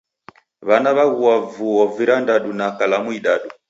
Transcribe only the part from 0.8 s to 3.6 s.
w'aghua vuo virandadu na kalamu idadu